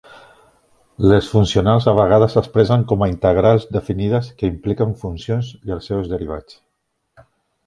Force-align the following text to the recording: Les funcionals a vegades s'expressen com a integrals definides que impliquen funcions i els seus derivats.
Les 1.09 1.27
funcionals 1.33 1.85
a 1.91 1.93
vegades 1.99 2.33
s'expressen 2.37 2.85
com 2.93 3.05
a 3.05 3.09
integrals 3.11 3.69
definides 3.77 4.31
que 4.41 4.51
impliquen 4.53 4.97
funcions 5.05 5.53
i 5.69 5.77
els 5.77 5.93
seus 5.93 6.11
derivats. 6.17 6.59